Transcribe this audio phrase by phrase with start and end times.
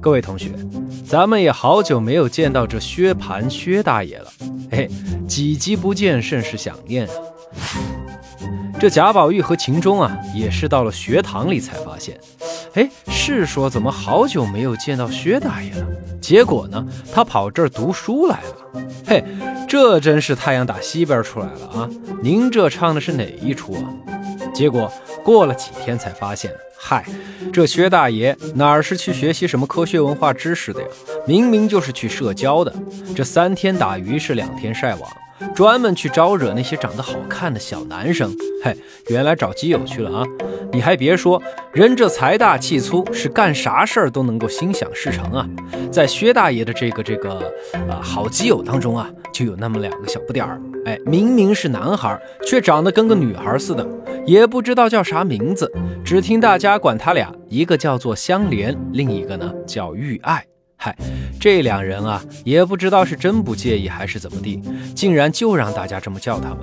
[0.00, 0.50] 各位同学，
[1.06, 4.32] 咱们也好久没有见到这薛蟠薛大爷了，
[4.70, 4.88] 嘿，
[5.28, 7.12] 几集不见，甚是想念啊。
[8.78, 12.18] 这贾宝玉和秦钟啊，也是到了学堂里才发现，
[12.72, 15.86] 哎，是说怎么好久没有见到薛大爷了？
[16.18, 18.82] 结果呢，他跑这儿读书来了。
[19.06, 19.22] 嘿，
[19.68, 21.90] 这真是太阳打西边出来了啊！
[22.22, 23.82] 您这唱的是哪一出啊？
[24.54, 24.90] 结果
[25.22, 26.50] 过了几天才发现。
[26.82, 27.04] 嗨，
[27.52, 30.88] 这薛大爷哪儿是去学习什么科学文化知识的呀？
[31.26, 32.72] 明明就是去社交的。
[33.14, 35.10] 这三天打鱼是两天晒网，
[35.54, 38.34] 专门去招惹那些长得好看的小男生。
[38.64, 38.74] 嘿，
[39.08, 40.24] 原来找基友去了啊！
[40.72, 41.40] 你还别说，
[41.72, 45.46] 人这财大气粗，是干啥事儿都能够心想事成啊。
[45.92, 47.52] 在薛大爷的这个这个
[47.90, 50.58] 啊好基友当中啊，就有那么两个小不点儿。
[50.86, 53.86] 哎，明明是男孩，却长得跟个女孩似的。
[54.26, 55.70] 也不知道叫啥名字，
[56.04, 60.44] 只听大家管他俩，一个叫做香莲，另一个呢叫玉爱。
[60.76, 60.96] 嗨，
[61.38, 64.62] 这两人啊，也不知道是真不介意还是怎么地，
[64.94, 66.58] 竟然就让大家这么叫他们。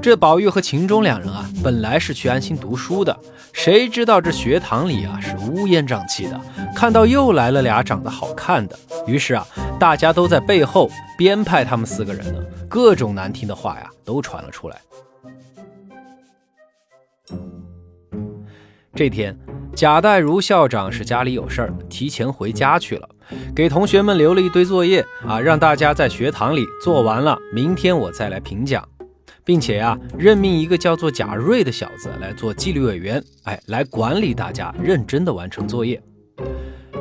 [0.00, 3.16] 这宝玉和秦钟两人啊，本来是去安心读书的，
[3.52, 6.40] 谁知道这学堂里啊是乌烟瘴气的，
[6.74, 9.46] 看到又来了俩长得好看的，于是啊，
[9.78, 14.76] 大家都在背后编排他们四个人呢，各种难听的话呀都传了出来。
[18.98, 19.32] 这天，
[19.76, 23.08] 贾代儒校长是家里有事儿，提前回家去了，
[23.54, 28.84] 给同学们留了一堆作业啊，让大家在学堂里做完了，明天我再来评讲，
[29.44, 36.02] 并且呀，任命一个叫做贾瑞的小子来做纪律委员，哎，来管理大家认真的完成作业。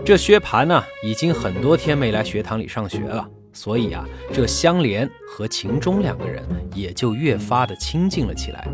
[0.06, 6.44] 这薛蟠呢，已经很多天没来学堂里上学了，所以啊，这香莲和秦钟两个人
[6.75, 8.68] 也就越发的亲近了起来。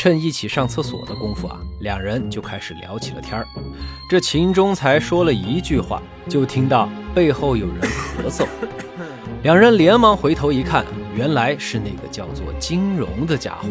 [0.00, 3.46] 趁一起上厕所的功夫啊，两人就开始聊起了天儿。
[4.08, 8.48] 这秦钟才说了一句话，就听到背后有人咳嗽。
[9.42, 13.68] 两人连忙回头一看，原来是那个叫做金荣的家伙。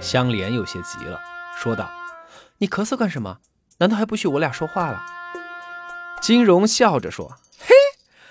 [0.00, 1.16] 香莲有些急了，
[1.56, 1.88] 说道
[2.58, 3.38] ：“你咳嗽干什么？
[3.78, 5.00] 难道还不许我俩说话了？”
[6.20, 7.30] 金荣笑着说
[7.64, 7.72] ：“嘿，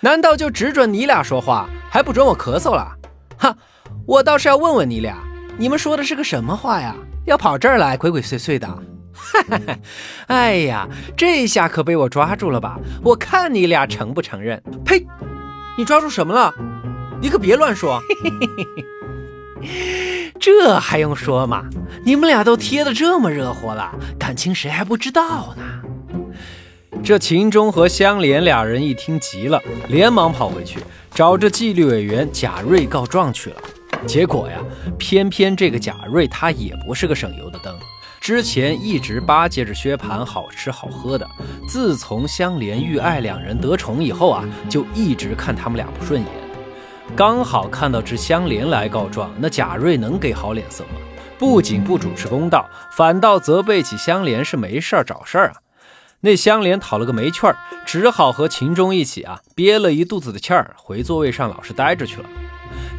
[0.02, 2.92] 难道就只准你俩说话，还不准我咳嗽了？
[3.38, 3.56] 哈，
[4.06, 5.18] 我倒是要问问你俩。”
[5.58, 6.96] 你们说的是个什么话呀？
[7.26, 8.68] 要跑这儿来鬼鬼祟祟的？
[9.14, 9.78] 哈 哈
[10.28, 12.78] 哎呀，这下可被我抓住了吧？
[13.02, 14.62] 我看你俩承不承认？
[14.86, 15.06] 呸！
[15.78, 16.54] 你抓住什么了？
[17.22, 18.02] 你可别乱说。
[20.40, 21.66] 这还用说吗？
[22.04, 25.64] 你们俩都贴的这么热乎了，感情谁还不知道呢？
[27.04, 30.80] 这秦钟和香莲俩人一听急了，连忙跑回去
[31.12, 33.58] 找着纪律委员贾瑞告状去了。
[34.06, 34.60] 结果呀，
[34.98, 37.78] 偏偏这个贾瑞他也不是个省油的灯，
[38.22, 41.28] 之前一直巴结着薛蟠好吃好喝的，
[41.68, 46.30] 自从香莲玉爱两人得宠以后啊，就一直看他们俩不顺眼。
[47.16, 51.02] 刚好看到这香莲来告状，那贾瑞能给好脸色吗？
[51.38, 55.56] 不仅不主持公道，反倒责备起香莲是没事儿找事儿啊。
[56.22, 62.30] 那香莲讨了个没趣儿，只好和秦钟一起啊，憋了一肚子的气儿，回座位上老实待着去了。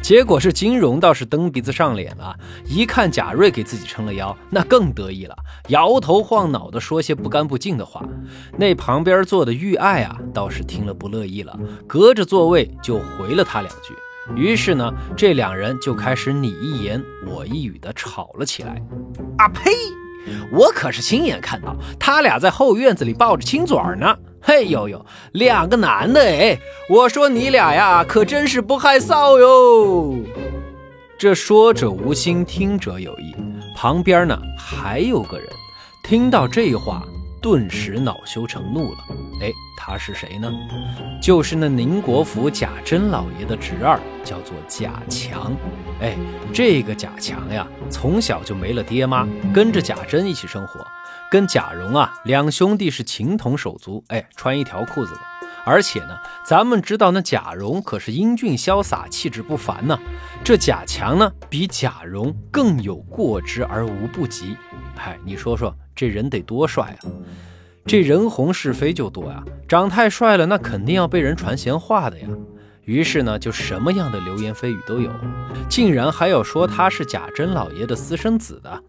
[0.07, 2.33] 结果是金荣倒是蹬鼻子上脸了，
[2.65, 5.35] 一看贾瑞给自己撑了腰，那更得意了，
[5.67, 8.01] 摇头晃脑的说些不干不净的话。
[8.57, 13.93] 那旁边坐的玉爱啊，倒是听了不乐意了，隔着座位就回了他两句。
[14.33, 18.81] 于是呢，这两人就开始你一言我一语的吵了起来。
[19.39, 19.71] 啊呸！
[20.51, 24.17] 我可是亲眼看到他俩在后院子里抱着亲嘴呢。
[24.39, 26.57] 嘿呦呦，两个男的哎！
[26.89, 30.15] 我说你俩呀，可真是不害臊哟！
[31.17, 33.35] 这说者无心，听者有意。
[33.75, 35.49] 旁边呢还有个人，
[36.03, 37.03] 听到这话，
[37.47, 38.97] 顿时恼羞成怒了。
[39.39, 40.51] 哎，他是谁呢？
[41.21, 45.55] 就是那宁国府贾珍老爷的侄儿，叫做贾强。
[46.01, 46.17] 哎，
[46.53, 50.85] 这个贾强呀，从小就没了爹妈，跟着贾珍一起生活。
[51.31, 55.21] 跟贾蓉啊，两兄弟是情同手足，哎，穿一条裤子的。
[55.63, 59.97] 而且呢，咱们知道那贾蓉可是英俊潇洒，气质不凡呢。
[60.43, 64.57] 这贾强呢，比贾蓉更有过之而无不及。
[64.97, 67.07] 嗨，你说说，这人得多帅啊！
[67.85, 72.27] 这人红是非就多呀，长太帅了，那肯定要被人传闲话的呀。
[72.83, 75.11] 于是呢，就什么样的流言蜚语都有，
[75.69, 78.83] 竟然还要说他是贾珍老爷的私生子的。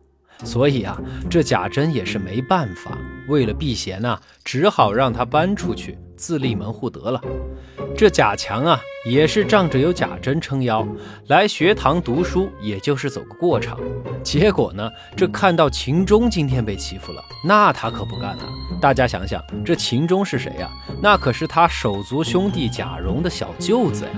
[0.44, 2.96] 所以啊，这贾珍也是没办法，
[3.28, 7.20] 为了避嫌呐，只好让他搬出去自立门户得了。
[7.96, 10.86] 这贾强啊，也是仗着有贾珍撑腰，
[11.26, 13.78] 来学堂读书，也就是走个过场。
[14.22, 18.42] 结果呢，这看到秦钟今天被欺负了，那他可不干了。
[18.80, 20.70] 大家想想，这秦钟是谁呀？
[21.02, 24.10] 那可是他手足兄弟贾蓉的小舅子呀。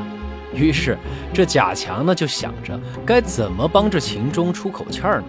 [0.53, 0.99] 于是
[1.33, 5.27] 这贾强呢，就想着该怎么帮着秦钟出口气儿呢？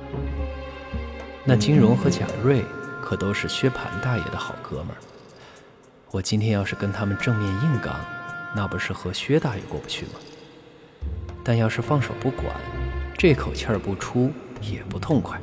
[1.44, 2.64] 那金荣和贾瑞
[3.02, 4.98] 可都是薛蟠大爷的好哥们儿，
[6.12, 7.96] 我今天要是跟他们正面硬刚，
[8.56, 10.12] 那不是和薛大爷过不去吗？
[11.44, 12.48] 但要是放手不管，
[13.18, 15.42] 这口气儿不出也不痛快。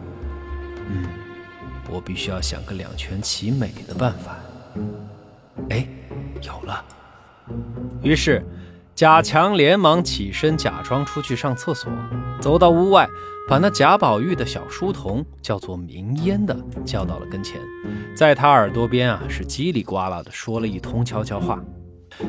[0.89, 1.07] 嗯，
[1.91, 4.37] 我必须要想个两全其美的办法。
[5.71, 5.87] 哎，
[6.43, 6.85] 有了！
[8.03, 8.45] 于是。
[8.95, 11.89] 贾强连忙起身，假装出去上厕所，
[12.41, 13.09] 走到屋外，
[13.49, 16.55] 把那贾宝玉的小书童叫做明烟的
[16.85, 17.59] 叫到了跟前，
[18.15, 21.59] 在他耳朵边啊是叽里呱啦的说了一通悄悄话。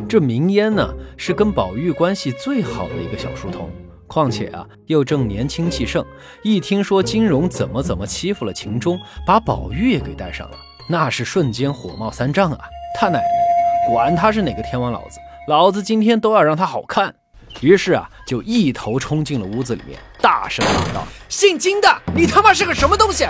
[0.08, 0.88] 这明烟呢
[1.18, 3.70] 是跟宝玉关系最好的一个小书童，
[4.08, 6.06] 况且啊又正年轻气盛，
[6.42, 10.56] 一听说金荣怎么怎么欺负了秦钟，把宝玉也给带上了，
[10.90, 12.60] 那是瞬间火冒三丈啊！
[12.98, 15.20] 他奶奶的，管他是哪个天王老子！
[15.50, 17.14] 老子今天都要让他好看，
[17.60, 23.26] 于是啊，就一头冲进了屋子里面，大声喊道：“姓金的，你他妈是个什么东西！”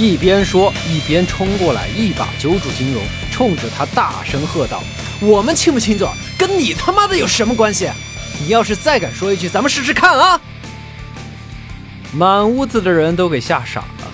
[0.00, 4.82] 一边说，一边冲过来，一把揪住金荣，冲着他大声喝道
[5.20, 6.08] ：“我们亲不亲嘴，
[6.38, 7.90] 跟你他妈的有什么关系？
[8.40, 10.40] 你要是再敢说一句，咱们试试看啊！”
[12.14, 14.10] 满屋子的人都给吓傻了，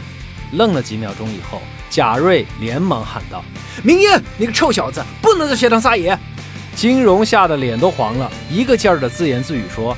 [0.55, 3.44] 愣了几秒钟以后，贾瑞连忙喊道
[3.85, 6.19] ：“明烟，你个臭小子，不能在学堂撒野！”
[6.81, 9.94] 金荣吓得脸都黄了，一个劲儿的自言自语说：“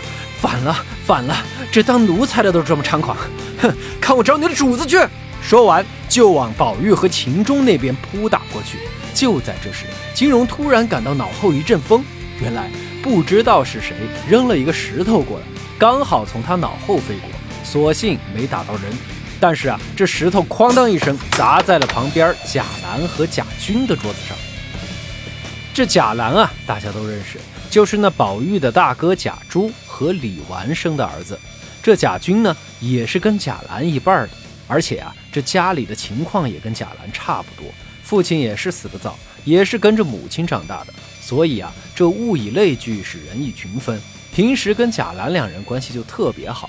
[0.40, 0.72] 反了，
[1.04, 1.36] 反了！
[1.72, 3.16] 这当奴才的都这么猖狂，
[3.60, 3.76] 哼！
[4.00, 5.04] 看我找你的主子去！”
[5.42, 8.78] 说完就往宝玉和秦钟那边扑打过去。
[9.12, 9.84] 就在这时，
[10.14, 12.04] 金荣突然感到脑后一阵风，
[12.40, 12.70] 原来
[13.02, 13.96] 不知道是谁
[14.28, 15.46] 扔了一个石头过来，
[15.76, 17.28] 刚好从他脑后飞过，
[17.64, 18.84] 所幸没打到人。
[19.40, 24.36] 但是啊，这石头哐当一声砸在了旁边贾兰和贾军的桌子上。
[25.74, 27.38] 这贾兰啊，大家都认识，
[27.70, 31.38] 就是那宝玉的大哥贾珠和李纨生的儿子。
[31.82, 34.30] 这贾君呢，也是跟贾兰一半的，
[34.68, 37.72] 而且啊，这家里的情况也跟贾兰差不多，
[38.02, 40.92] 父亲也是死得早，也是跟着母亲长大的，
[41.22, 43.98] 所以啊，这物以类聚，使人以群分，
[44.34, 46.68] 平时跟贾兰两人关系就特别好。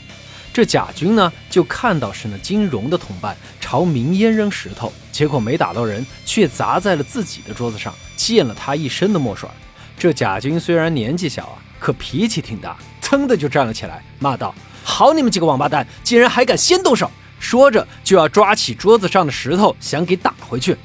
[0.54, 7.92] 这贾军呢，就看到是那金荣的同伴朝明烟扔石头，结果没打到人，却砸在了自己的桌子上。
[8.16, 9.50] 溅了他一身的墨水。
[9.98, 14.54] 这贾军虽然年纪小啊，可脾气挺大，噌的就站了起来，骂道
[14.86, 17.10] ：“好你们几个王八蛋，竟然还敢先动手！”
[17.40, 20.78] 说着就要抓起桌子上的石头想给打回去。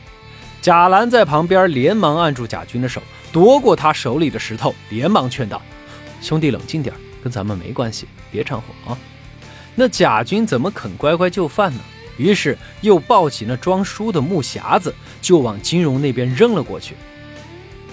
[0.62, 5.61] 贾兰在旁边连忙按住贾军的手，夺过他手里的石头，连忙劝道
[6.23, 8.99] ：“兄弟冷静点，跟咱们没关系，别掺和啊。”
[9.80, 11.80] 那贾军怎么肯乖乖就范呢？
[12.16, 14.92] 于是又抱起那装书的木匣子，
[15.22, 16.96] 就往金荣那边扔了过去。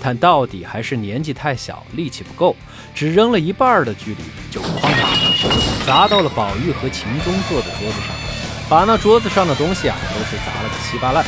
[0.01, 2.55] 但到底还是年纪太小，力气不够，
[2.95, 5.47] 只扔了一半的距离，就哐当一声
[5.85, 8.15] 砸到了宝玉和秦钟坐的桌子上，
[8.67, 11.23] 把那桌子上的东西啊都是砸了个稀巴烂。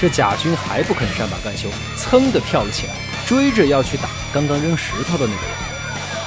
[0.00, 2.92] 这贾军还不肯善罢甘休，噌的跳了起来，
[3.24, 5.56] 追着要去打刚刚扔石头的那个人。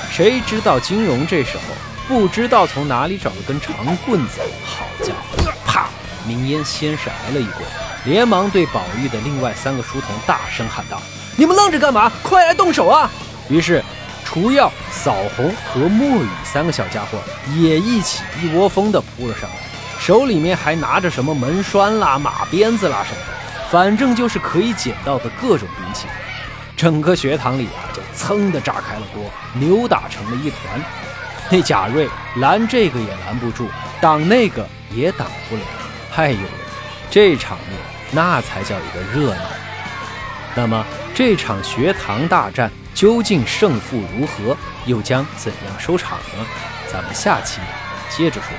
[0.09, 1.63] 谁知道金荣这时候
[2.07, 3.73] 不知道从哪里找了根长
[4.05, 5.87] 棍子，好家伙，啪！
[6.27, 7.63] 明烟先是挨了一棍，
[8.05, 11.01] 连忙对宝玉的另外三个书童大声喊道。
[11.35, 12.11] 你们愣着干嘛？
[12.21, 13.09] 快来动手啊！
[13.49, 13.83] 于是，
[14.23, 17.19] 除药、扫红和墨雨三个小家伙
[17.55, 19.55] 也一起一窝蜂地扑了上来，
[19.99, 26.05] 手里面还拿着什么门栓啦、马鞭子啦什么的，反正就是可以捡到的各种兵器。
[26.77, 30.79] 整个学堂里啊，就噌的炸开了锅，扭打成了一团。
[31.51, 33.69] 那贾瑞拦这个也拦不住，
[34.01, 35.61] 挡那个也挡不了。
[36.15, 36.39] 哎呦，
[37.09, 37.79] 这场面
[38.11, 39.41] 那才叫一个热闹！
[40.55, 40.85] 那么。
[41.17, 46.45] 这场学堂大战究竟胜负如何，又将怎样收场呢？
[46.91, 47.61] 咱们下期
[48.09, 48.49] 接着说。